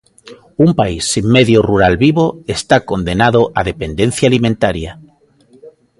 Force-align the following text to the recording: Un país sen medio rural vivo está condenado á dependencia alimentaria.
Un 0.63 0.69
país 0.79 1.03
sen 1.13 1.25
medio 1.37 1.59
rural 1.69 1.95
vivo 2.05 2.25
está 2.57 2.77
condenado 2.89 3.41
á 3.57 3.59
dependencia 3.71 4.25
alimentaria. 4.27 4.91